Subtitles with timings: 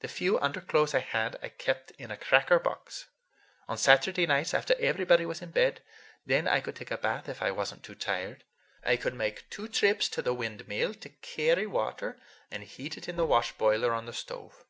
[0.00, 3.06] The few underclothes I had I kept in a cracker box.
[3.68, 5.82] On Saturday nights, after everybody was in bed,
[6.26, 8.42] then I could take a bath if I was n't too tired.
[8.84, 12.20] I could make two trips to the windmill to carry water,
[12.50, 14.64] and heat it in the wash boiler on the stove.